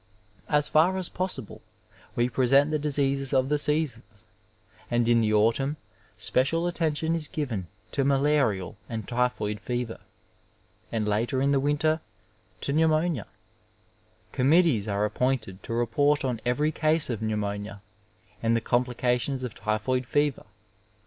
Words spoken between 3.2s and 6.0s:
of the seasons, and in the autumn